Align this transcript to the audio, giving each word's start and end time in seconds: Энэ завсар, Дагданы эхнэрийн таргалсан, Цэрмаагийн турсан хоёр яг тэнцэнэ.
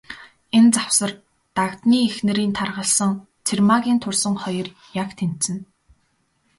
Энэ 0.57 0.71
завсар, 0.75 1.11
Дагданы 1.55 1.97
эхнэрийн 2.09 2.53
таргалсан, 2.59 3.13
Цэрмаагийн 3.45 3.99
турсан 4.03 4.35
хоёр 4.43 4.67
яг 5.03 5.09
тэнцэнэ. 5.19 5.61